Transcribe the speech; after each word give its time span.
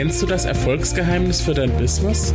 Kennst 0.00 0.22
du 0.22 0.26
das 0.26 0.46
Erfolgsgeheimnis 0.46 1.42
für 1.42 1.52
dein 1.52 1.76
Business? 1.76 2.32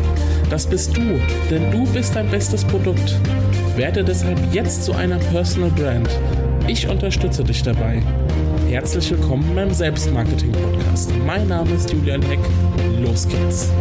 Das 0.52 0.68
bist 0.68 0.96
du, 0.96 1.20
denn 1.50 1.72
du 1.72 1.84
bist 1.94 2.16
dein 2.16 2.30
bestes 2.30 2.64
Produkt. 2.64 3.20
Werde 3.76 4.04
deshalb 4.04 4.38
jetzt 4.54 4.84
zu 4.84 4.94
einer 4.94 5.18
Personal 5.18 5.72
Brand. 5.72 6.08
Ich 6.68 6.88
unterstütze 6.88 7.44
dich 7.44 7.64
dabei. 7.64 8.04
Herzlich 8.70 9.10
willkommen 9.10 9.56
beim 9.56 9.74
Selbstmarketing 9.74 10.52
Podcast. 10.52 11.12
Mein 11.26 11.48
Name 11.48 11.74
ist 11.74 11.92
Julian 11.92 12.22
Heck. 12.22 12.38
Los 13.02 13.28
geht's. 13.28 13.72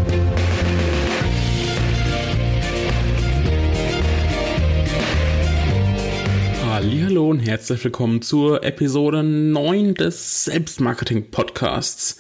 Hallo 6.71 7.29
und 7.29 7.41
herzlich 7.41 7.85
willkommen 7.85 8.23
zur 8.23 8.65
Episode 8.65 9.23
9 9.23 9.93
des 9.93 10.45
Selbstmarketing 10.45 11.31
Podcasts. 11.31 12.19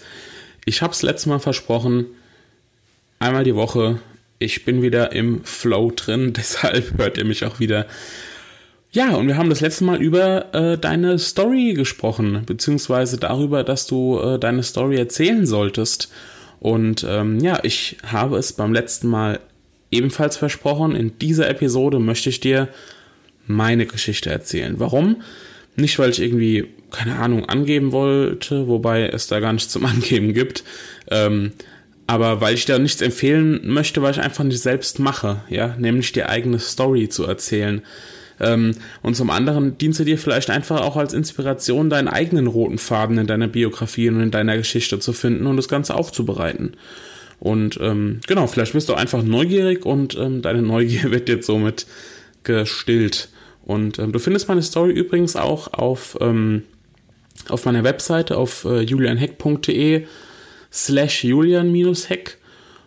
Ich 0.64 0.82
habe 0.82 0.92
es 0.92 1.02
letztes 1.02 1.26
Mal 1.26 1.40
versprochen, 1.40 2.06
einmal 3.18 3.44
die 3.44 3.54
Woche. 3.54 4.00
Ich 4.38 4.64
bin 4.64 4.82
wieder 4.82 5.12
im 5.12 5.44
Flow 5.44 5.90
drin, 5.94 6.32
deshalb 6.36 6.98
hört 6.98 7.18
ihr 7.18 7.24
mich 7.24 7.44
auch 7.44 7.60
wieder. 7.60 7.86
Ja, 8.92 9.16
und 9.16 9.26
wir 9.26 9.36
haben 9.36 9.50
das 9.50 9.60
letzte 9.60 9.84
Mal 9.84 10.00
über 10.00 10.54
äh, 10.54 10.78
deine 10.78 11.18
Story 11.18 11.74
gesprochen, 11.74 12.42
beziehungsweise 12.46 13.18
darüber, 13.18 13.64
dass 13.64 13.88
du 13.88 14.20
äh, 14.20 14.38
deine 14.38 14.62
Story 14.62 14.96
erzählen 14.96 15.46
solltest. 15.46 16.12
Und 16.60 17.04
ähm, 17.08 17.40
ja, 17.40 17.58
ich 17.64 17.96
habe 18.06 18.38
es 18.38 18.52
beim 18.52 18.72
letzten 18.72 19.08
Mal 19.08 19.40
ebenfalls 19.90 20.36
versprochen. 20.36 20.94
In 20.94 21.18
dieser 21.18 21.48
Episode 21.48 21.98
möchte 21.98 22.28
ich 22.28 22.38
dir 22.38 22.68
meine 23.46 23.86
Geschichte 23.86 24.30
erzählen. 24.30 24.78
Warum? 24.78 25.22
Nicht, 25.76 25.98
weil 25.98 26.10
ich 26.10 26.20
irgendwie 26.20 26.68
keine 26.94 27.16
Ahnung, 27.16 27.46
angeben 27.46 27.92
wollte, 27.92 28.68
wobei 28.68 29.08
es 29.08 29.26
da 29.26 29.40
gar 29.40 29.52
nichts 29.52 29.72
zum 29.72 29.84
Angeben 29.86 30.32
gibt. 30.32 30.64
Ähm, 31.10 31.52
aber 32.06 32.40
weil 32.40 32.54
ich 32.54 32.66
da 32.66 32.78
nichts 32.78 33.00
empfehlen 33.00 33.60
möchte, 33.64 34.02
weil 34.02 34.12
ich 34.12 34.20
einfach 34.20 34.44
nicht 34.44 34.60
selbst 34.60 34.98
mache, 34.98 35.42
ja, 35.48 35.74
nämlich 35.78 36.12
die 36.12 36.24
eigene 36.24 36.58
Story 36.58 37.08
zu 37.08 37.24
erzählen. 37.24 37.82
Ähm, 38.40 38.72
und 39.02 39.16
zum 39.16 39.30
anderen 39.30 39.78
dient 39.78 39.94
sie 39.94 40.04
dir 40.04 40.18
vielleicht 40.18 40.50
einfach 40.50 40.82
auch 40.82 40.96
als 40.96 41.14
Inspiration, 41.14 41.88
deinen 41.88 42.08
eigenen 42.08 42.46
roten 42.46 42.78
Faden 42.78 43.18
in 43.18 43.26
deiner 43.26 43.48
Biografie 43.48 44.08
und 44.08 44.20
in 44.20 44.30
deiner 44.30 44.56
Geschichte 44.56 44.98
zu 44.98 45.12
finden 45.12 45.46
und 45.46 45.56
das 45.56 45.68
Ganze 45.68 45.94
aufzubereiten. 45.94 46.72
Und 47.40 47.78
ähm, 47.80 48.20
genau, 48.26 48.46
vielleicht 48.46 48.74
bist 48.74 48.88
du 48.88 48.94
einfach 48.94 49.22
neugierig 49.22 49.86
und 49.86 50.16
ähm, 50.16 50.42
deine 50.42 50.62
Neugier 50.62 51.04
wird 51.10 51.28
jetzt 51.28 51.46
somit 51.46 51.86
gestillt. 52.42 53.28
Und 53.64 53.98
ähm, 53.98 54.12
du 54.12 54.18
findest 54.18 54.48
meine 54.48 54.62
Story 54.62 54.92
übrigens 54.92 55.36
auch 55.36 55.72
auf 55.72 56.18
ähm, 56.20 56.64
auf 57.48 57.64
meiner 57.64 57.84
Webseite 57.84 58.36
auf 58.36 58.64
äh, 58.64 58.80
julianheck.de 58.80 60.06
slash 60.72 61.24
julian-heck 61.24 62.38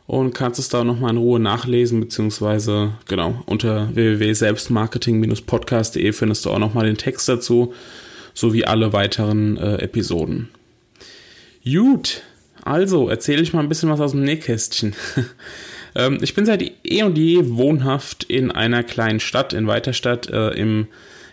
und 0.08 0.34
kannst 0.34 0.60
es 0.60 0.68
da 0.70 0.84
nochmal 0.84 1.12
in 1.12 1.18
Ruhe 1.18 1.40
nachlesen, 1.40 2.00
beziehungsweise 2.00 2.94
genau 3.08 3.44
unter 3.46 3.96
www.selbstmarketing-podcast.de 3.96 6.12
findest 6.14 6.44
du 6.46 6.52
auch 6.52 6.60
nochmal 6.60 6.86
den 6.86 6.98
Text 6.98 7.30
dazu, 7.30 7.74
sowie 8.34 8.66
alle 8.66 8.94
weiteren 8.94 9.58
äh, 9.58 9.78
Episoden. 9.78 10.50
Gut, 11.64 12.24
also 12.64 13.10
erzähle 13.10 13.42
ich 13.42 13.54
mal 13.54 13.62
ein 13.62 13.70
bisschen 13.70 13.90
was 13.90 14.00
aus 14.00 14.12
dem 14.12 14.24
Nähkästchen. 14.24 14.94
ähm, 15.98 16.20
ich 16.22 16.36
bin 16.36 16.46
seit 16.46 16.62
eh 16.84 17.04
und 17.04 17.18
je 17.18 17.42
wohnhaft 17.50 18.24
in 18.24 18.52
einer 18.52 18.84
kleinen 18.84 19.20
Stadt, 19.20 19.52
in 19.52 19.68
Weiterstadt, 19.68 20.30
äh, 20.30 20.52
im 20.52 20.88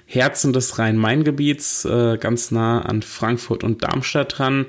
Herzen 0.06 0.52
des 0.52 0.78
Rhein-Main-Gebiets, 0.78 1.84
äh, 1.84 2.16
ganz 2.18 2.50
nah 2.50 2.80
an 2.80 3.02
Frankfurt 3.02 3.62
und 3.62 3.84
Darmstadt 3.84 4.38
dran. 4.38 4.66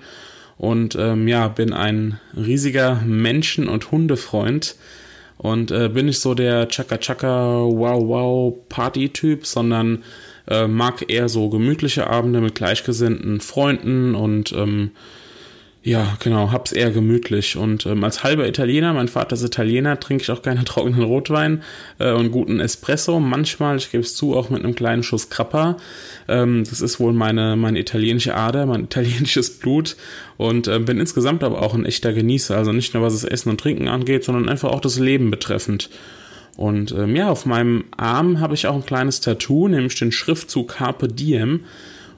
Und 0.58 0.96
ähm, 0.96 1.28
ja, 1.28 1.48
bin 1.48 1.74
ein 1.74 2.20
riesiger 2.36 3.02
Menschen- 3.06 3.68
und 3.68 3.92
Hundefreund. 3.92 4.76
Und 5.38 5.72
äh, 5.72 5.90
bin 5.90 6.06
nicht 6.06 6.20
so 6.20 6.34
der 6.34 6.68
Chaka-Chaka, 6.68 7.66
Wow-Wow-Party-Typ, 7.66 9.46
sondern 9.46 10.04
äh, 10.48 10.68
mag 10.68 11.10
eher 11.10 11.30
so 11.30 11.50
gemütliche 11.50 12.08
Abende 12.08 12.42
mit 12.42 12.56
gleichgesinnten 12.56 13.42
Freunden 13.42 14.16
und 14.16 14.54
ähm, 14.54 14.92
ja, 15.86 16.18
genau, 16.20 16.52
hab's 16.52 16.72
eher 16.72 16.90
gemütlich. 16.90 17.58
Und 17.58 17.86
ähm, 17.86 18.04
als 18.04 18.24
halber 18.24 18.48
Italiener, 18.48 18.92
mein 18.94 19.08
Vater 19.08 19.36
ist 19.36 19.44
Italiener, 19.44 20.00
trinke 20.00 20.24
ich 20.24 20.32
auch 20.32 20.42
gerne 20.42 20.64
trockenen 20.66 21.04
Rotwein 21.04 21.62
äh, 22.00 22.12
und 22.12 22.32
guten 22.32 22.60
Espresso. 22.60 23.20
Manchmal, 23.20 23.78
ich 23.78 23.92
gebe 23.92 24.02
es 24.02 24.16
zu, 24.16 24.36
auch 24.36 24.50
mit 24.50 24.64
einem 24.64 24.74
kleinen 24.74 25.04
Schuss 25.04 25.30
Krapper. 25.30 25.78
Ähm, 26.28 26.64
das 26.68 26.82
ist 26.82 27.00
wohl 27.00 27.14
meine, 27.14 27.56
meine 27.56 27.78
italienische 27.78 28.34
Ader, 28.36 28.66
mein 28.66 28.84
italienisches 28.86 29.60
Blut. 29.60 29.96
Und 30.38 30.68
äh, 30.68 30.80
bin 30.80 31.00
insgesamt 31.00 31.44
aber 31.44 31.62
auch 31.62 31.76
ein 31.76 31.86
echter 31.86 32.14
Genießer. 32.14 32.58
Also 32.58 32.72
nicht 32.72 32.96
nur 32.96 33.04
was 33.04 33.14
das 33.14 33.24
Essen 33.24 33.50
und 33.50 33.62
Trinken 33.62 33.88
angeht, 33.88 34.24
sondern 34.24 34.50
einfach 34.50 34.72
auch 34.72 34.82
das 34.82 34.98
Leben 34.98 35.30
betreffend. 35.30 35.92
Und 36.58 36.94
ähm, 36.94 37.16
ja, 37.16 37.30
auf 37.30 37.46
meinem 37.46 37.86
Arm 37.96 38.40
habe 38.40 38.56
ich 38.56 38.66
auch 38.66 38.74
ein 38.74 38.88
kleines 38.88 39.22
Tattoo, 39.22 39.68
nämlich 39.68 39.94
den 40.00 40.12
Schriftzug 40.12 40.70
Carpe 40.70 41.10
Diem. 41.10 41.66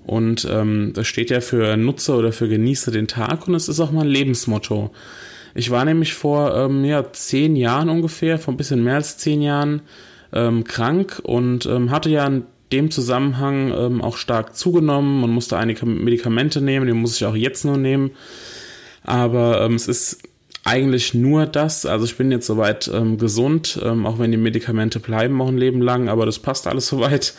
Und 0.07 0.47
ähm, 0.49 0.93
das 0.93 1.05
steht 1.05 1.29
ja 1.29 1.41
für 1.41 1.75
Nutze 1.75 2.15
oder 2.15 2.31
für 2.31 2.47
Genieße 2.47 2.91
den 2.91 3.07
Tag 3.07 3.47
und 3.47 3.55
es 3.55 3.67
ist 3.67 3.81
auch 3.81 3.91
mein 3.91 4.07
Lebensmotto. 4.07 4.91
Ich 5.53 5.69
war 5.69 5.83
nämlich 5.83 6.13
vor 6.13 6.55
ähm, 6.55 6.85
ja, 6.85 7.11
zehn 7.11 7.57
Jahren 7.57 7.89
ungefähr, 7.89 8.39
vor 8.39 8.53
ein 8.53 8.57
bisschen 8.57 8.83
mehr 8.83 8.95
als 8.95 9.17
zehn 9.17 9.41
Jahren 9.41 9.81
ähm, 10.31 10.63
krank 10.63 11.19
und 11.23 11.65
ähm, 11.65 11.91
hatte 11.91 12.09
ja 12.09 12.25
in 12.25 12.43
dem 12.71 12.89
Zusammenhang 12.89 13.73
ähm, 13.75 14.01
auch 14.01 14.15
stark 14.15 14.55
zugenommen 14.55 15.23
und 15.23 15.31
musste 15.31 15.57
einige 15.57 15.85
Medikamente 15.85 16.61
nehmen, 16.61 16.87
die 16.87 16.93
muss 16.93 17.17
ich 17.17 17.25
auch 17.25 17.35
jetzt 17.35 17.65
nur 17.65 17.77
nehmen. 17.77 18.11
Aber 19.03 19.61
ähm, 19.61 19.75
es 19.75 19.87
ist 19.87 20.23
eigentlich 20.67 21.13
nur 21.13 21.45
das. 21.45 21.85
Also 21.85 22.05
ich 22.05 22.17
bin 22.17 22.29
jetzt 22.29 22.45
soweit 22.45 22.91
ähm, 22.93 23.17
gesund, 23.17 23.79
ähm, 23.83 24.05
auch 24.05 24.19
wenn 24.19 24.31
die 24.31 24.37
Medikamente 24.37 24.99
bleiben 24.99 25.41
auch 25.41 25.47
ein 25.47 25.57
Leben 25.57 25.81
lang, 25.81 26.09
aber 26.09 26.25
das 26.25 26.39
passt 26.39 26.67
alles 26.67 26.87
soweit. 26.89 27.33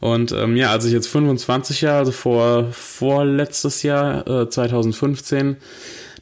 Und 0.00 0.32
ähm, 0.32 0.56
ja, 0.56 0.70
als 0.70 0.84
ich 0.84 0.92
jetzt 0.92 1.08
25 1.08 1.80
Jahre, 1.80 1.98
also 1.98 2.12
vor 2.12 2.68
vorletztes 2.72 3.82
Jahr, 3.82 4.26
äh, 4.28 4.48
2015, 4.48 5.56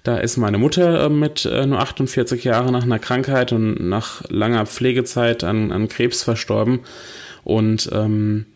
da 0.05 0.19
ist 0.19 0.37
meine 0.37 0.59
Mutter 0.59 1.06
äh, 1.06 1.09
mit 1.09 1.45
äh, 1.45 1.67
nur 1.67 1.81
48 1.81 2.45
Jahren 2.45 2.72
nach 2.72 2.84
einer 2.84 3.01
Krankheit 3.01 3.53
und 3.53 3.89
nach 3.89 4.22
langer 4.28 4.67
Pflegezeit 4.67 5.45
an, 5.45 5.72
an 5.72 5.89
Krebs 5.89 6.22
verstorben. 6.22 6.81
Und 7.45 7.91
ähm, 7.93 8.47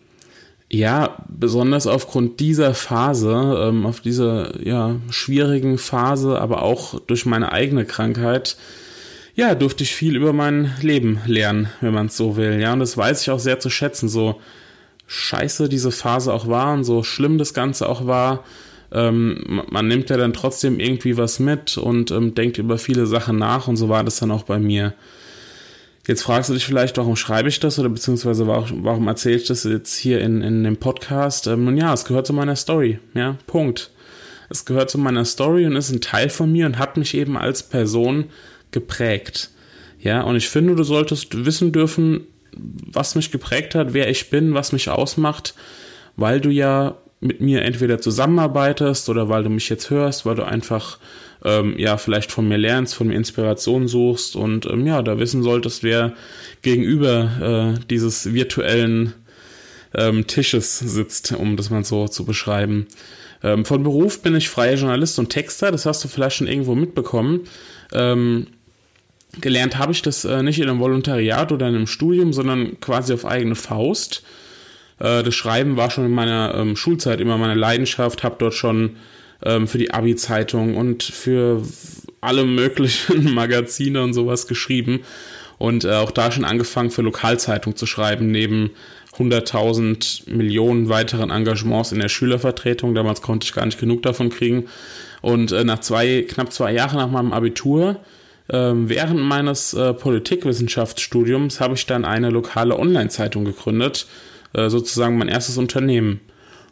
ja, 0.69 1.25
besonders 1.29 1.87
aufgrund 1.87 2.41
dieser 2.41 2.75
Phase, 2.75 3.67
ähm, 3.69 3.87
auf 3.87 4.01
dieser 4.01 4.61
ja, 4.65 4.97
schwierigen 5.11 5.79
Phase, 5.79 6.41
aber 6.41 6.63
auch 6.63 7.01
durch 7.01 7.25
meine 7.25 7.53
eigene 7.53 7.85
Krankheit, 7.85 8.57
ja, 9.37 9.55
durfte 9.55 9.85
ich 9.85 9.95
viel 9.95 10.17
über 10.17 10.33
mein 10.33 10.73
Leben 10.81 11.21
lernen, 11.27 11.69
wenn 11.81 11.95
man 11.95 12.07
es 12.07 12.17
so 12.17 12.37
will. 12.37 12.61
Ja, 12.61 12.73
und 12.73 12.81
das 12.81 12.97
weiß 12.97 13.23
ich 13.23 13.31
auch 13.31 13.39
sehr 13.39 13.61
zu 13.61 13.71
schätzen, 13.71 14.09
so 14.09 14.41
scheiße 15.07 15.69
diese 15.69 15.93
Phase 15.93 16.33
auch 16.33 16.49
war 16.49 16.73
und 16.73 16.85
so 16.85 17.05
schlimm 17.05 17.39
das 17.39 17.55
Ganze 17.55 17.89
auch 17.89 18.07
war. 18.07 18.45
Ähm, 18.91 19.63
man 19.71 19.87
nimmt 19.87 20.11
ja 20.11 20.17
dann 20.17 20.33
trotzdem 20.33 20.81
irgendwie 20.81 21.17
was 21.17 21.39
mit 21.39 21.77
und 21.77 22.11
ähm, 22.11 22.35
denkt 22.35 22.59
über 22.59 22.79
viele 22.79 23.07
Sachen 23.07 23.39
nach 23.39 23.69
und 23.69 23.77
so 23.77 23.89
war 23.89 24.03
das 24.03 24.19
dann 24.19 24.31
auch 24.31 24.45
bei 24.45 24.59
mir. 24.59 24.95
Jetzt 26.07 26.23
fragst 26.23 26.51
du 26.51 26.55
dich 26.55 26.65
vielleicht, 26.65 26.99
warum 26.99 27.17
schreibe 27.17 27.49
ich 27.49 27.59
das 27.59 27.79
oder 27.81 27.89
beziehungsweise 27.89 28.47
warum, 28.47 28.85
warum 28.85 29.09
erzähle 29.09 29.37
ich 29.37 29.47
das 29.47 29.65
jetzt 29.65 29.97
hier 29.97 30.21
in, 30.21 30.41
in 30.41 30.63
dem 30.63 30.77
Podcast? 30.77 31.49
Ähm, 31.49 31.65
nun 31.65 31.77
ja, 31.77 31.93
es 31.93 32.05
gehört 32.05 32.29
zu 32.29 32.33
meiner 32.33 32.55
Story. 32.55 33.01
Ja, 33.15 33.37
Punkt. 33.49 33.91
Es 34.49 34.65
gehört 34.65 34.89
zu 34.89 34.99
meiner 34.99 35.25
Story 35.25 35.67
und 35.67 35.75
ist 35.75 35.91
ein 35.91 36.01
Teil 36.01 36.29
von 36.29 36.53
mir 36.53 36.67
und 36.67 36.79
hat 36.79 36.97
mich 36.97 37.15
eben 37.15 37.37
als 37.37 37.65
Person 37.65 38.27
geprägt. 38.71 39.51
Ja, 39.99 40.23
und 40.23 40.37
ich 40.37 40.49
finde, 40.49 40.77
du 40.77 40.85
solltest 40.85 41.45
wissen 41.45 41.73
dürfen, 41.73 42.29
was 42.53 43.17
mich 43.17 43.33
geprägt 43.33 43.75
hat, 43.75 43.93
wer 43.93 44.09
ich 44.09 44.31
bin, 44.31 44.55
was 44.55 44.71
mich 44.71 44.89
ausmacht, 44.89 45.55
weil 46.15 46.41
du 46.41 46.51
ja 46.51 46.97
mit 47.21 47.41
mir 47.41 47.63
entweder 47.63 48.01
zusammenarbeitest 48.01 49.09
oder 49.09 49.29
weil 49.29 49.43
du 49.43 49.51
mich 49.51 49.69
jetzt 49.69 49.91
hörst, 49.91 50.27
weil 50.27 50.35
du 50.35 50.45
einfach 50.45 50.99
ähm, 51.45 51.79
ja 51.79 51.97
vielleicht 51.97 52.31
von 52.31 52.47
mir 52.47 52.59
lernst, 52.59 52.95
von 52.95 53.09
mir 53.09 53.15
Inspiration 53.15 53.89
suchst 53.89 54.37
und 54.37 54.67
ähm, 54.67 54.87
ja, 54.87 55.03
da 55.03 55.19
wissen 55.19 55.43
solltest, 55.43 55.83
wer 55.83 56.15
gegenüber 56.63 57.77
äh, 57.77 57.87
dieses 57.89 58.33
virtuellen 58.35 59.15
ähm, 59.95 60.27
Tisches 60.27 60.79
sitzt, 60.79 61.33
um 61.33 61.57
das 61.57 61.71
mal 61.71 61.85
so 61.85 62.09
zu 62.09 62.25
beschreiben. 62.25 62.87
Ähm, 63.43 63.65
von 63.65 63.83
Beruf 63.83 64.23
bin 64.23 64.35
ich 64.35 64.49
freier 64.49 64.77
Journalist 64.77 65.19
und 65.19 65.31
Texter, 65.31 65.71
das 65.71 65.87
hast 65.87 66.05
du 66.05 66.09
vielleicht 66.09 66.37
schon 66.37 66.49
irgendwo 66.49 66.75
mitbekommen. 66.75 67.43
Ähm, 67.93 68.49
gelernt 69.41 69.79
habe 69.79 69.93
ich 69.93 70.03
das 70.03 70.25
äh, 70.25 70.43
nicht 70.43 70.59
in 70.59 70.69
einem 70.69 70.81
Volontariat 70.81 71.53
oder 71.53 71.69
in 71.69 71.75
einem 71.75 71.87
Studium, 71.87 72.33
sondern 72.33 72.81
quasi 72.81 73.13
auf 73.13 73.25
eigene 73.25 73.55
Faust. 73.55 74.23
Äh, 74.99 75.23
das 75.23 75.35
Schreiben 75.35 75.77
war 75.77 75.91
schon 75.91 76.07
in 76.07 76.13
meiner 76.13 76.55
ähm, 76.55 76.77
Schulzeit 76.77 77.21
immer 77.21 77.39
meine 77.39 77.55
Leidenschaft, 77.55 78.25
habe 78.25 78.37
dort 78.39 78.55
schon 78.55 78.97
ähm, 79.45 79.69
für 79.69 79.79
die 79.79 79.93
Abi-Zeitung 79.93 80.77
und 80.77 81.03
für 81.03 81.63
alle 82.21 82.45
möglichen 82.45 83.35
Magazine 83.35 84.03
und 84.03 84.15
sowas 84.15 84.47
geschrieben. 84.47 85.01
und 85.59 85.85
äh, 85.85 85.93
auch 85.93 86.11
da 86.11 86.31
schon 86.31 86.45
angefangen 86.45 86.91
für 86.91 87.03
Lokalzeitung 87.03 87.77
zu 87.77 87.87
schreiben, 87.87 88.31
neben 88.31 88.71
100.000 89.19 90.31
Millionen 90.31 90.89
weiteren 90.89 91.31
Engagements 91.31 91.93
in 91.93 92.01
der 92.01 92.09
Schülervertretung. 92.09 92.95
Damals 92.95 93.23
konnte 93.23 93.47
ich 93.47 93.55
gar 93.55 93.65
nicht 93.65 93.81
genug 93.81 94.03
davon 94.03 94.29
kriegen. 94.29 94.67
Und 95.23 95.53
äh, 95.53 95.65
nach 95.65 95.81
zwei, 95.81 96.23
knapp 96.23 96.53
zwei 96.53 96.73
Jahren 96.73 96.97
nach 96.97 97.11
meinem 97.11 97.33
Abitur, 97.33 98.01
äh, 98.49 98.73
während 98.75 99.21
meines 99.21 99.75
äh, 99.75 99.95
Politikwissenschaftsstudiums, 99.95 101.61
habe 101.61 101.75
ich 101.75 101.87
dann 101.87 102.05
eine 102.05 102.31
lokale 102.31 102.79
Online-Zeitung 102.79 103.45
gegründet, 103.45 104.07
äh, 104.57 104.71
sozusagen 104.71 105.19
mein 105.19 105.29
erstes 105.29 105.59
Unternehmen. 105.59 106.21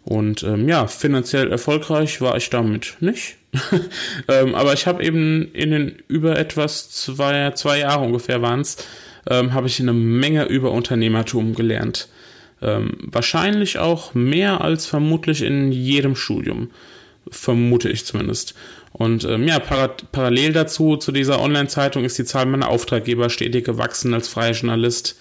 Und 0.05 0.43
ähm, 0.43 0.69
ja, 0.69 0.87
finanziell 0.87 1.51
erfolgreich 1.51 2.21
war 2.21 2.37
ich 2.37 2.51
damit 2.51 2.97
nicht. 3.01 3.37
ähm, 4.29 4.55
aber 4.55 4.73
ich 4.73 4.87
habe 4.87 5.05
eben 5.05 5.51
in 5.53 5.71
den 5.71 6.03
über 6.09 6.39
etwas 6.39 6.91
zwei, 6.91 7.53
zwei 7.53 7.79
Jahre 7.79 8.05
ungefähr 8.05 8.43
waren 8.43 8.61
es, 8.61 8.77
ähm, 9.29 9.55
habe 9.55 9.67
ich 9.67 9.81
eine 9.81 9.93
Menge 9.93 10.45
über 10.47 10.73
Unternehmertum 10.73 11.55
gelernt. 11.55 12.09
Ähm, 12.61 12.97
wahrscheinlich 13.01 13.79
auch 13.79 14.15
mehr 14.15 14.61
als 14.61 14.87
vermutlich 14.87 15.43
in 15.43 15.73
jedem 15.73 16.17
Studium. 16.17 16.71
Vermute 17.31 17.89
ich 17.89 18.05
zumindest. 18.05 18.55
Und 18.93 19.25
ähm, 19.25 19.49
ja, 19.49 19.59
para 19.59 19.89
parallel 19.89 20.53
dazu, 20.53 20.97
zu 20.97 21.11
dieser 21.11 21.41
Online-Zeitung, 21.41 22.05
ist 22.05 22.19
die 22.19 22.25
Zahl 22.25 22.47
meiner 22.47 22.69
Auftraggeber 22.69 23.31
stetig 23.31 23.65
gewachsen 23.65 24.15
als 24.15 24.29
freier 24.29 24.53
Journalist. 24.53 25.17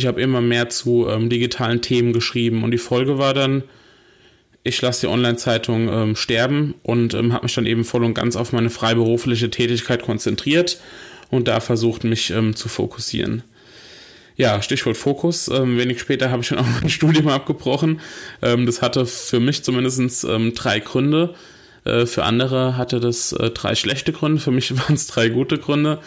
Ich 0.00 0.06
habe 0.06 0.22
immer 0.22 0.40
mehr 0.40 0.70
zu 0.70 1.06
ähm, 1.10 1.28
digitalen 1.28 1.82
Themen 1.82 2.14
geschrieben 2.14 2.64
und 2.64 2.70
die 2.70 2.78
Folge 2.78 3.18
war 3.18 3.34
dann, 3.34 3.64
ich 4.64 4.80
lasse 4.80 5.02
die 5.02 5.12
Online-Zeitung 5.12 5.92
ähm, 5.92 6.16
sterben 6.16 6.74
und 6.82 7.12
ähm, 7.12 7.34
habe 7.34 7.44
mich 7.44 7.54
dann 7.54 7.66
eben 7.66 7.84
voll 7.84 8.02
und 8.02 8.14
ganz 8.14 8.34
auf 8.34 8.54
meine 8.54 8.70
freiberufliche 8.70 9.50
Tätigkeit 9.50 10.00
konzentriert 10.00 10.80
und 11.28 11.48
da 11.48 11.60
versucht, 11.60 12.04
mich 12.04 12.30
ähm, 12.30 12.56
zu 12.56 12.70
fokussieren. 12.70 13.42
Ja, 14.38 14.62
Stichwort 14.62 14.96
Fokus. 14.96 15.48
Ähm, 15.48 15.76
wenig 15.76 16.00
später 16.00 16.30
habe 16.30 16.40
ich 16.40 16.48
dann 16.48 16.58
auch 16.60 16.80
mein 16.80 16.88
Studium 16.88 17.28
abgebrochen. 17.28 18.00
Ähm, 18.40 18.64
das 18.64 18.80
hatte 18.80 19.04
für 19.04 19.38
mich 19.38 19.64
zumindest 19.64 20.24
ähm, 20.24 20.54
drei 20.54 20.80
Gründe. 20.80 21.34
Äh, 21.84 22.06
für 22.06 22.24
andere 22.24 22.78
hatte 22.78 23.00
das 23.00 23.32
äh, 23.32 23.50
drei 23.50 23.74
schlechte 23.74 24.12
Gründe. 24.12 24.40
Für 24.40 24.50
mich 24.50 24.74
waren 24.78 24.94
es 24.94 25.08
drei 25.08 25.28
gute 25.28 25.58
Gründe. 25.58 25.98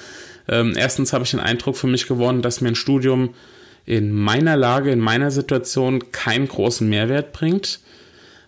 Ähm, 0.47 0.73
erstens 0.75 1.13
habe 1.13 1.25
ich 1.25 1.29
den 1.29 1.39
Eindruck 1.39 1.77
für 1.77 1.85
mich 1.85 2.07
gewonnen, 2.07 2.41
dass 2.41 2.59
mir 2.59 2.69
ein 2.69 2.75
Studium 2.75 3.35
in 3.85 4.11
meiner 4.11 4.55
Lage, 4.55 4.91
in 4.91 4.99
meiner 4.99 5.31
Situation 5.31 6.11
keinen 6.11 6.47
großen 6.47 6.87
Mehrwert 6.87 7.33
bringt. 7.33 7.79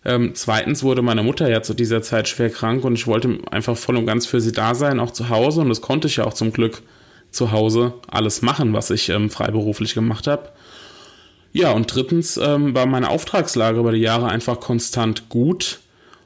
Ähm, 0.05 0.31
zweitens 0.35 0.83
wurde 0.83 1.01
meine 1.01 1.23
Mutter 1.23 1.49
ja 1.49 1.61
zu 1.61 1.73
dieser 1.73 2.01
Zeit 2.01 2.27
schwer 2.27 2.49
krank 2.49 2.83
und 2.83 2.93
ich 2.93 3.07
wollte 3.07 3.39
einfach 3.51 3.75
voll 3.75 3.97
und 3.97 4.05
ganz 4.05 4.25
für 4.25 4.39
sie 4.39 4.51
da 4.51 4.75
sein, 4.75 4.99
auch 4.99 5.11
zu 5.11 5.29
Hause. 5.29 5.61
Und 5.61 5.69
das 5.69 5.81
konnte 5.81 6.07
ich 6.07 6.17
ja 6.17 6.25
auch 6.25 6.33
zum 6.33 6.53
Glück 6.53 6.83
zu 7.31 7.51
Hause 7.51 7.93
alles 8.07 8.41
machen, 8.41 8.73
was 8.73 8.91
ich 8.91 9.09
ähm, 9.09 9.29
freiberuflich 9.29 9.93
gemacht 9.93 10.27
habe. 10.27 10.49
Ja, 11.51 11.71
und 11.71 11.93
drittens 11.93 12.37
ähm, 12.37 12.75
war 12.75 12.85
meine 12.85 13.09
Auftragslage 13.09 13.79
über 13.79 13.91
die 13.91 13.99
Jahre 13.99 14.27
einfach 14.27 14.59
konstant 14.59 15.29
gut. 15.29 15.79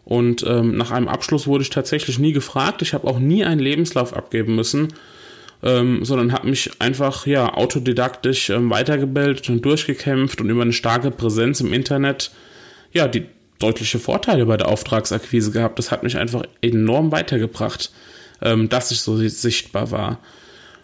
Und 0.04 0.44
ähm, 0.48 0.76
nach 0.76 0.90
einem 0.90 1.08
Abschluss 1.08 1.46
wurde 1.46 1.62
ich 1.62 1.70
tatsächlich 1.70 2.18
nie 2.18 2.34
gefragt. 2.34 2.82
Ich 2.82 2.96
habe 2.96 3.08
auch 3.08 3.20
nie 3.20 3.46
einen 3.46 3.60
Lebenslauf 3.60 4.16
abgeben 4.16 4.56
müssen, 4.56 4.94
ähm, 5.64 6.06
sondern 6.06 6.32
habe 6.32 6.50
mich 6.50 6.72
einfach 6.80 7.26
ja 7.26 7.54
autodidaktisch 7.54 8.50
ähm, 8.50 8.70
weitergebildet 8.70 9.50
und 9.50 9.64
durchgekämpft 9.64 10.40
und 10.42 10.50
über 10.50 10.62
eine 10.62 10.74
starke 10.74 11.12
Präsenz 11.12 11.60
im 11.62 11.74
Internet 11.74 12.32
ja 12.94 13.08
die 13.08 13.26
deutliche 13.60 14.00
Vorteile 14.00 14.46
bei 14.46 14.58
der 14.58 14.70
Auftragsakquise 14.70 15.52
gehabt. 15.52 15.78
Das 15.78 15.92
hat 15.92 16.04
mich 16.04 16.18
einfach 16.18 16.44
enorm 16.62 17.12
weitergebracht, 17.12 17.92
ähm, 18.42 18.70
dass 18.70 18.92
ich 18.92 19.02
so 19.02 19.18
sichtbar 19.18 19.92
war. 19.92 20.20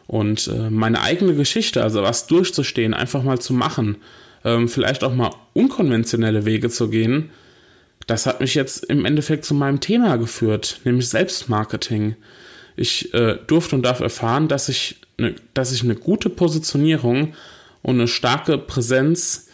Und 0.07 0.47
äh, 0.47 0.69
meine 0.69 1.01
eigene 1.01 1.33
Geschichte, 1.35 1.81
also 1.81 2.03
was 2.03 2.27
durchzustehen, 2.27 2.93
einfach 2.93 3.23
mal 3.23 3.39
zu 3.39 3.53
machen, 3.53 3.97
ähm, 4.43 4.67
vielleicht 4.67 5.03
auch 5.03 5.13
mal 5.13 5.31
unkonventionelle 5.53 6.45
Wege 6.45 6.69
zu 6.69 6.89
gehen, 6.89 7.31
das 8.07 8.27
hat 8.27 8.39
mich 8.39 8.53
jetzt 8.53 8.85
im 8.85 9.05
Endeffekt 9.05 9.45
zu 9.45 9.55
meinem 9.55 9.79
Thema 9.79 10.17
geführt, 10.17 10.81
nämlich 10.83 11.09
Selbstmarketing. 11.09 12.15
Ich 12.75 13.13
äh, 13.13 13.37
durfte 13.47 13.75
und 13.75 13.83
darf 13.83 13.99
erfahren, 13.99 14.47
dass 14.47 14.69
ich, 14.69 14.97
ne, 15.17 15.35
dass 15.53 15.71
ich 15.71 15.83
eine 15.83 15.95
gute 15.95 16.29
Positionierung 16.29 17.33
und 17.81 17.95
eine 17.95 18.07
starke 18.07 18.57
Präsenz 18.57 19.47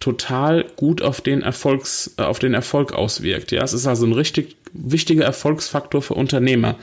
total 0.00 0.64
gut 0.76 1.00
auf 1.00 1.20
den 1.20 1.42
Erfolgs, 1.42 2.14
äh, 2.16 2.22
auf 2.22 2.38
den 2.38 2.54
Erfolg 2.54 2.92
auswirkt. 2.92 3.52
Ja, 3.52 3.62
es 3.62 3.72
ist 3.72 3.86
also 3.86 4.06
ein 4.06 4.12
richtig 4.12 4.56
wichtiger 4.72 5.24
Erfolgsfaktor 5.24 6.02
für 6.02 6.14
Unternehmer. 6.14 6.76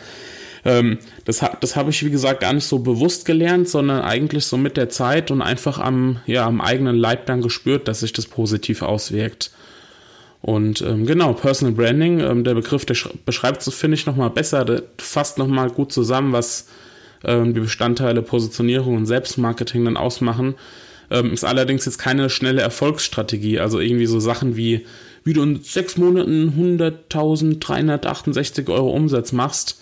Ähm, 0.65 1.00
das 1.25 1.44
das 1.59 1.75
habe 1.75 1.89
ich, 1.89 2.06
wie 2.06 2.12
gesagt, 2.12 2.42
gar 2.42 2.53
nicht 2.53 2.65
so 2.65 2.80
bewusst 2.80 3.25
gelernt, 3.25 3.69
sondern 3.69 4.01
eigentlich 4.01 4.45
so 4.45 4.57
mit 4.57 4.77
der 4.77 4.89
Zeit 4.89 5.31
und 5.31 5.42
einfach 5.42 5.80
am, 5.80 6.19
ja, 6.25 6.45
am 6.45 6.62
eigenen 6.62 6.95
Leib 6.95 7.25
dann 7.25 7.42
gespürt, 7.42 7.88
dass 7.88 8.01
sich 8.01 8.13
das 8.13 8.27
positiv 8.27 8.81
auswirkt. 8.81 9.51
Und 10.41 10.81
ähm, 10.81 11.06
genau, 11.06 11.33
Personal 11.33 11.74
Branding, 11.74 12.19
ähm, 12.21 12.44
der 12.44 12.53
Begriff, 12.53 12.86
der 12.86 12.95
beschreibt 13.25 13.65
es, 13.65 13.74
finde 13.74 13.95
ich, 13.95 14.06
nochmal 14.06 14.30
besser, 14.30 14.63
der 14.63 14.83
fasst 14.97 15.38
nochmal 15.38 15.69
gut 15.69 15.91
zusammen, 15.91 16.31
was 16.31 16.68
ähm, 17.25 17.53
die 17.53 17.59
Bestandteile 17.59 18.21
Positionierung 18.21 18.95
und 18.95 19.06
Selbstmarketing 19.06 19.83
dann 19.86 19.97
ausmachen. 19.97 20.56
Ähm, 21.12 21.33
ist 21.33 21.44
allerdings 21.44 21.86
jetzt 21.86 21.97
keine 21.97 22.30
schnelle 22.30 22.62
Erfolgsstrategie, 22.62 23.59
also 23.59 23.80
irgendwie 23.80 24.06
so 24.06 24.19
Sachen 24.19 24.56
wie, 24.56 24.86
wie 25.24 25.33
du 25.33 25.41
in 25.41 25.62
sechs 25.62 25.97
Monaten 25.97 26.77
100.368 26.80 28.69
Euro 28.71 28.92
Umsatz 28.92 29.31
machst, 29.31 29.80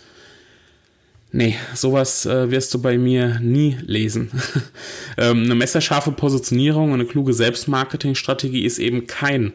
Nee, 1.31 1.57
sowas 1.75 2.25
äh, 2.25 2.49
wirst 2.51 2.73
du 2.73 2.81
bei 2.81 2.97
mir 2.97 3.39
nie 3.41 3.77
lesen. 3.85 4.31
ähm, 5.17 5.43
eine 5.43 5.55
messerscharfe 5.55 6.11
Positionierung 6.11 6.91
und 6.91 7.01
eine 7.01 7.05
kluge 7.05 7.33
Selbstmarketingstrategie 7.33 8.63
ist 8.63 8.79
eben 8.79 9.07
kein 9.07 9.53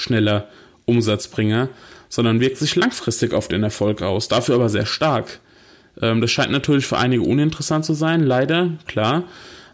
schneller 0.00 0.48
Umsatzbringer, 0.86 1.68
sondern 2.08 2.40
wirkt 2.40 2.58
sich 2.58 2.74
langfristig 2.76 3.32
auf 3.32 3.48
den 3.48 3.62
Erfolg 3.62 4.02
aus, 4.02 4.28
dafür 4.28 4.56
aber 4.56 4.68
sehr 4.68 4.86
stark. 4.86 5.40
Ähm, 6.00 6.20
das 6.20 6.30
scheint 6.30 6.50
natürlich 6.50 6.86
für 6.86 6.98
einige 6.98 7.22
uninteressant 7.22 7.84
zu 7.84 7.94
sein, 7.94 8.22
leider, 8.24 8.70
klar. 8.86 9.24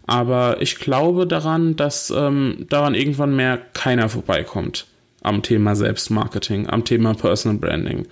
Aber 0.05 0.61
ich 0.61 0.79
glaube 0.79 1.27
daran, 1.27 1.75
dass 1.75 2.13
ähm, 2.15 2.65
daran 2.69 2.95
irgendwann 2.95 3.35
mehr 3.35 3.57
keiner 3.73 4.07
vorbeikommt 4.07 4.85
am 5.21 5.43
Thema 5.43 5.75
Selbstmarketing, 5.75 6.67
am 6.67 6.85
Thema 6.85 7.13
Personal 7.13 7.57
Branding. 7.57 8.07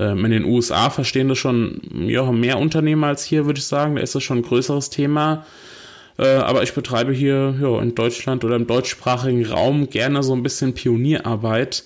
Ähm, 0.00 0.24
in 0.24 0.30
den 0.32 0.44
USA 0.44 0.90
verstehen 0.90 1.28
das 1.28 1.38
schon 1.38 1.80
ja, 2.08 2.30
mehr 2.32 2.58
Unternehmer 2.58 3.08
als 3.08 3.24
hier, 3.24 3.46
würde 3.46 3.58
ich 3.58 3.66
sagen. 3.66 3.96
Da 3.96 4.02
ist 4.02 4.14
das 4.14 4.22
schon 4.24 4.38
ein 4.38 4.42
größeres 4.42 4.90
Thema. 4.90 5.46
Äh, 6.18 6.26
aber 6.26 6.62
ich 6.62 6.74
betreibe 6.74 7.12
hier 7.12 7.54
ja, 7.60 7.80
in 7.80 7.94
Deutschland 7.94 8.44
oder 8.44 8.56
im 8.56 8.66
deutschsprachigen 8.66 9.44
Raum 9.46 9.88
gerne 9.88 10.22
so 10.22 10.34
ein 10.34 10.42
bisschen 10.42 10.74
Pionierarbeit. 10.74 11.84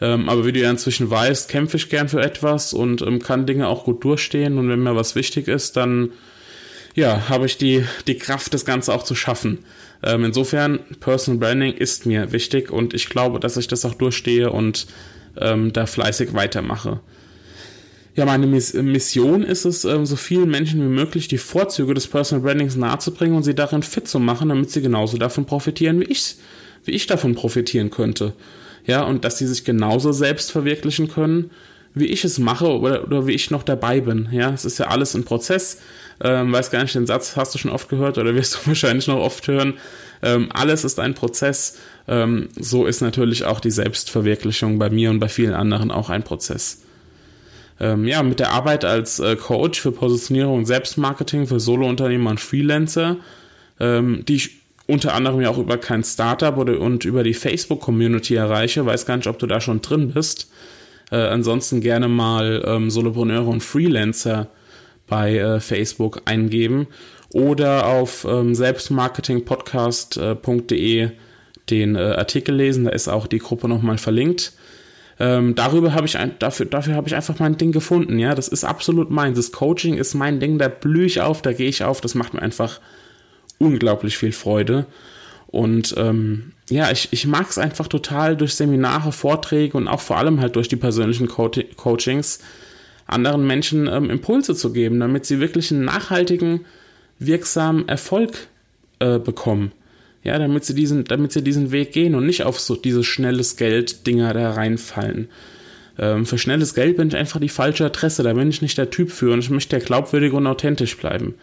Ähm, 0.00 0.28
aber 0.28 0.46
wie 0.46 0.52
du 0.52 0.60
ja 0.60 0.70
inzwischen 0.70 1.10
weißt, 1.10 1.48
kämpfe 1.48 1.76
ich 1.76 1.88
gern 1.88 2.08
für 2.08 2.20
etwas 2.20 2.72
und 2.72 3.02
ähm, 3.02 3.20
kann 3.20 3.46
Dinge 3.46 3.68
auch 3.68 3.84
gut 3.84 4.04
durchstehen. 4.04 4.58
Und 4.58 4.68
wenn 4.68 4.82
mir 4.82 4.96
was 4.96 5.14
wichtig 5.14 5.48
ist, 5.48 5.76
dann 5.76 6.10
ja, 6.94 7.28
habe 7.28 7.46
ich 7.46 7.58
die, 7.58 7.84
die 8.06 8.16
Kraft, 8.16 8.54
das 8.54 8.64
Ganze 8.64 8.92
auch 8.92 9.02
zu 9.02 9.14
schaffen. 9.14 9.58
Ähm, 10.02 10.24
insofern, 10.24 10.80
Personal 11.00 11.38
Branding 11.38 11.74
ist 11.74 12.06
mir 12.06 12.32
wichtig 12.32 12.70
und 12.70 12.94
ich 12.94 13.08
glaube, 13.08 13.40
dass 13.40 13.56
ich 13.56 13.68
das 13.68 13.84
auch 13.84 13.94
durchstehe 13.94 14.50
und 14.50 14.86
ähm, 15.40 15.72
da 15.72 15.86
fleißig 15.86 16.34
weitermache. 16.34 17.00
Ja, 18.18 18.24
meine 18.24 18.48
Mission 18.48 19.44
ist 19.44 19.64
es, 19.64 19.84
ähm, 19.84 20.04
so 20.04 20.16
vielen 20.16 20.50
Menschen 20.50 20.80
wie 20.80 20.92
möglich 20.92 21.28
die 21.28 21.38
Vorzüge 21.38 21.94
des 21.94 22.08
Personal 22.08 22.42
Brandings 22.42 22.74
nahezubringen 22.74 23.36
und 23.36 23.44
sie 23.44 23.54
darin 23.54 23.84
fit 23.84 24.08
zu 24.08 24.18
machen, 24.18 24.48
damit 24.48 24.72
sie 24.72 24.82
genauso 24.82 25.18
davon 25.18 25.44
profitieren, 25.44 26.00
wie 26.00 26.06
ich, 26.06 26.34
wie 26.84 26.90
ich 26.90 27.06
davon 27.06 27.36
profitieren 27.36 27.90
könnte. 27.90 28.32
Ja, 28.84 29.04
und 29.04 29.24
dass 29.24 29.38
sie 29.38 29.46
sich 29.46 29.62
genauso 29.64 30.10
selbst 30.10 30.50
verwirklichen 30.50 31.06
können, 31.06 31.52
wie 31.94 32.06
ich 32.06 32.24
es 32.24 32.40
mache 32.40 32.66
oder, 32.66 33.04
oder 33.04 33.28
wie 33.28 33.34
ich 33.34 33.52
noch 33.52 33.62
dabei 33.62 34.00
bin. 34.00 34.28
Ja, 34.32 34.50
es 34.52 34.64
ist 34.64 34.78
ja 34.78 34.88
alles 34.88 35.14
ein 35.14 35.22
Prozess. 35.22 35.78
Ähm, 36.20 36.52
weiß 36.52 36.72
gar 36.72 36.82
nicht, 36.82 36.96
den 36.96 37.06
Satz 37.06 37.36
hast 37.36 37.54
du 37.54 37.58
schon 37.58 37.70
oft 37.70 37.88
gehört 37.88 38.18
oder 38.18 38.34
wirst 38.34 38.54
du 38.54 38.58
wahrscheinlich 38.66 39.06
noch 39.06 39.20
oft 39.20 39.46
hören. 39.46 39.74
Ähm, 40.24 40.48
alles 40.52 40.82
ist 40.82 40.98
ein 40.98 41.14
Prozess. 41.14 41.78
Ähm, 42.08 42.48
so 42.58 42.84
ist 42.84 43.00
natürlich 43.00 43.44
auch 43.44 43.60
die 43.60 43.70
Selbstverwirklichung 43.70 44.80
bei 44.80 44.90
mir 44.90 45.10
und 45.10 45.20
bei 45.20 45.28
vielen 45.28 45.54
anderen 45.54 45.92
auch 45.92 46.10
ein 46.10 46.24
Prozess 46.24 46.78
ähm, 47.80 48.06
ja, 48.06 48.22
mit 48.22 48.40
der 48.40 48.52
Arbeit 48.52 48.84
als 48.84 49.20
äh, 49.20 49.36
Coach 49.36 49.80
für 49.80 49.92
Positionierung 49.92 50.58
und 50.58 50.66
Selbstmarketing 50.66 51.46
für 51.46 51.60
Solo-Unternehmer 51.60 52.30
und 52.30 52.40
Freelancer, 52.40 53.16
ähm, 53.78 54.24
die 54.26 54.34
ich 54.36 54.58
unter 54.86 55.14
anderem 55.14 55.40
ja 55.40 55.50
auch 55.50 55.58
über 55.58 55.76
kein 55.76 56.02
Startup 56.02 56.56
oder 56.56 56.80
und 56.80 57.04
über 57.04 57.22
die 57.22 57.34
Facebook-Community 57.34 58.34
erreiche. 58.34 58.86
Weiß 58.86 59.06
gar 59.06 59.16
nicht, 59.16 59.28
ob 59.28 59.38
du 59.38 59.46
da 59.46 59.60
schon 59.60 59.82
drin 59.82 60.12
bist. 60.12 60.50
Äh, 61.10 61.16
ansonsten 61.16 61.80
gerne 61.80 62.06
mal 62.08 62.62
ähm, 62.66 62.90
Solopreneure 62.90 63.48
und 63.48 63.62
Freelancer 63.62 64.48
bei 65.06 65.38
äh, 65.38 65.60
Facebook 65.60 66.22
eingeben 66.24 66.88
oder 67.32 67.86
auf 67.86 68.26
ähm, 68.28 68.54
selbstmarketingpodcast.de 68.54 71.02
äh, 71.02 71.10
den 71.70 71.96
äh, 71.96 71.98
Artikel 71.98 72.54
lesen. 72.54 72.84
Da 72.84 72.90
ist 72.90 73.08
auch 73.08 73.26
die 73.26 73.38
Gruppe 73.38 73.68
nochmal 73.68 73.96
verlinkt. 73.98 74.52
Ähm, 75.20 75.54
darüber 75.54 75.94
habe 75.94 76.06
ich 76.06 76.16
ein, 76.16 76.38
dafür, 76.38 76.66
dafür 76.66 76.94
habe 76.94 77.08
ich 77.08 77.14
einfach 77.14 77.38
mein 77.38 77.56
Ding 77.56 77.72
gefunden. 77.72 78.18
Ja, 78.18 78.34
das 78.34 78.48
ist 78.48 78.64
absolut 78.64 79.10
meins. 79.10 79.36
Das 79.36 79.52
Coaching 79.52 79.96
ist 79.96 80.14
mein 80.14 80.38
Ding, 80.38 80.58
da 80.58 80.68
blühe 80.68 81.06
ich 81.06 81.20
auf, 81.20 81.42
da 81.42 81.52
gehe 81.52 81.68
ich 81.68 81.82
auf. 81.82 82.00
Das 82.00 82.14
macht 82.14 82.34
mir 82.34 82.42
einfach 82.42 82.80
unglaublich 83.58 84.16
viel 84.16 84.32
Freude. 84.32 84.86
Und 85.48 85.94
ähm, 85.96 86.52
ja, 86.68 86.90
ich, 86.90 87.08
ich 87.10 87.26
mag 87.26 87.48
es 87.48 87.58
einfach 87.58 87.88
total 87.88 88.36
durch 88.36 88.54
Seminare, 88.54 89.12
Vorträge 89.12 89.76
und 89.76 89.88
auch 89.88 90.00
vor 90.00 90.18
allem 90.18 90.40
halt 90.40 90.56
durch 90.56 90.68
die 90.68 90.76
persönlichen 90.76 91.26
Co 91.26 91.50
Coachings 91.76 92.40
anderen 93.06 93.46
Menschen 93.46 93.86
ähm, 93.86 94.10
Impulse 94.10 94.54
zu 94.54 94.72
geben, 94.72 95.00
damit 95.00 95.24
sie 95.24 95.40
wirklich 95.40 95.72
einen 95.72 95.84
nachhaltigen, 95.84 96.66
wirksamen 97.18 97.88
Erfolg 97.88 98.48
äh, 98.98 99.18
bekommen. 99.18 99.72
Ja, 100.28 100.38
damit 100.38 100.62
sie 100.66 100.74
diesen, 100.74 101.04
damit 101.04 101.32
sie 101.32 101.42
diesen 101.42 101.72
Weg 101.72 101.92
gehen 101.92 102.14
und 102.14 102.26
nicht 102.26 102.42
auf 102.42 102.60
so 102.60 102.76
dieses 102.76 103.06
schnelles 103.06 103.56
Geld-Dinger 103.56 104.34
da 104.34 104.50
reinfallen. 104.50 105.28
Ähm, 105.98 106.26
für 106.26 106.36
schnelles 106.36 106.74
Geld 106.74 106.98
bin 106.98 107.08
ich 107.08 107.16
einfach 107.16 107.40
die 107.40 107.48
falsche 107.48 107.86
Adresse, 107.86 108.22
da 108.22 108.34
bin 108.34 108.50
ich 108.50 108.60
nicht 108.60 108.76
der 108.76 108.90
Typ 108.90 109.10
für 109.10 109.32
und 109.32 109.38
ich 109.38 109.48
möchte 109.48 109.76
ja 109.78 109.82
glaubwürdig 109.82 110.34
und 110.34 110.46
authentisch 110.46 110.98
bleiben. 110.98 111.34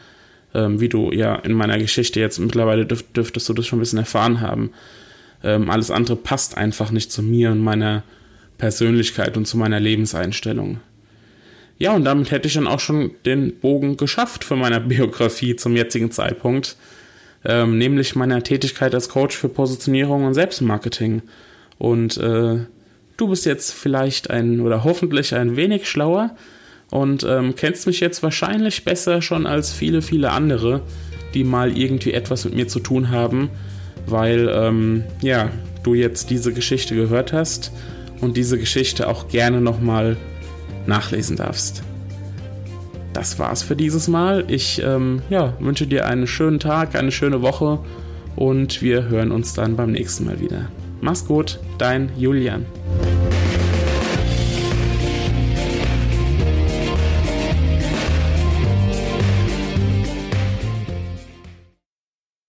Ähm, 0.53 0.79
wie 0.79 0.87
du 0.87 1.11
ja 1.11 1.33
in 1.33 1.53
meiner 1.53 1.79
Geschichte 1.79 2.19
jetzt 2.19 2.37
mittlerweile 2.37 2.85
dürf, 2.85 3.03
dürftest 3.11 3.49
du 3.49 3.53
das 3.53 3.65
schon 3.65 3.79
ein 3.79 3.81
bisschen 3.81 3.97
erfahren 3.97 4.39
haben. 4.39 4.69
Ähm, 5.43 5.71
alles 5.71 5.89
andere 5.89 6.15
passt 6.15 6.55
einfach 6.55 6.91
nicht 6.91 7.11
zu 7.11 7.23
mir 7.23 7.49
und 7.49 7.61
meiner 7.61 8.03
Persönlichkeit 8.59 9.35
und 9.35 9.47
zu 9.47 9.57
meiner 9.57 9.79
Lebenseinstellung. 9.79 10.79
Ja, 11.79 11.95
und 11.95 12.05
damit 12.05 12.29
hätte 12.29 12.47
ich 12.47 12.53
dann 12.53 12.67
auch 12.67 12.79
schon 12.79 13.15
den 13.25 13.59
Bogen 13.59 13.97
geschafft 13.97 14.43
für 14.43 14.55
meine 14.55 14.79
Biografie 14.79 15.55
zum 15.55 15.75
jetzigen 15.75 16.11
Zeitpunkt, 16.11 16.77
ähm, 17.47 17.77
nämlich 17.77 18.15
meiner 18.15 18.43
Tätigkeit 18.43 18.93
als 18.93 19.09
Coach 19.09 19.35
für 19.35 19.49
Positionierung 19.49 20.25
und 20.25 20.33
Selbstmarketing. 20.33 21.21
Und 21.77 22.17
äh, 22.17 22.59
du 23.17 23.27
bist 23.27 23.45
jetzt 23.45 23.73
vielleicht 23.73 24.29
ein 24.29 24.61
oder 24.61 24.83
hoffentlich 24.83 25.33
ein 25.35 25.55
wenig 25.55 25.89
schlauer 25.89 26.35
und 26.91 27.23
ähm, 27.23 27.55
kennst 27.55 27.87
mich 27.87 27.99
jetzt 27.99 28.23
wahrscheinlich 28.23 28.85
besser 28.85 29.21
schon 29.21 29.45
als 29.45 29.71
viele, 29.71 30.01
viele 30.01 30.31
andere, 30.31 30.81
die 31.33 31.43
mal 31.43 31.77
irgendwie 31.77 32.13
etwas 32.13 32.45
mit 32.45 32.55
mir 32.55 32.67
zu 32.67 32.79
tun 32.79 33.09
haben, 33.09 33.49
weil 34.05 34.49
ähm, 34.51 35.03
ja, 35.21 35.49
du 35.83 35.93
jetzt 35.93 36.29
diese 36.29 36.53
Geschichte 36.53 36.95
gehört 36.95 37.33
hast 37.33 37.71
und 38.21 38.37
diese 38.37 38.57
Geschichte 38.57 39.07
auch 39.07 39.27
gerne 39.27 39.61
nochmal 39.61 40.17
nachlesen 40.87 41.35
darfst. 41.35 41.83
Das 43.15 43.39
war's 43.39 43.63
für 43.63 43.77
dieses 43.77 44.09
Mal. 44.09 44.43
Ich 44.49 44.81
ähm, 44.83 45.21
ja, 45.29 45.53
wünsche 45.61 45.87
dir 45.87 46.05
einen 46.05 46.27
schönen 46.27 46.59
Tag, 46.59 46.95
eine 46.95 47.13
schöne 47.13 47.41
Woche 47.41 47.79
und 48.35 48.81
wir 48.81 49.07
hören 49.07 49.31
uns 49.31 49.53
dann 49.53 49.77
beim 49.77 49.93
nächsten 49.93 50.25
Mal 50.25 50.41
wieder. 50.41 50.67
Mach's 50.99 51.25
gut, 51.25 51.59
dein 51.77 52.11
Julian. 52.17 52.65